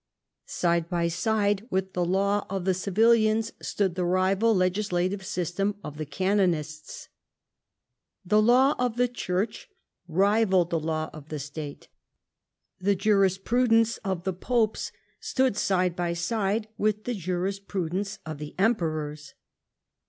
[0.47, 5.97] Side by side with the law of the civilians stood the rival legislative system of
[5.97, 7.07] the canonists.
[8.25, 9.69] The law of the Church
[10.07, 11.87] rivalled the law of the State;
[12.79, 18.55] the juris prudence of the popes stood side by side with the jurisprudence of the
[18.57, 19.35] emperors.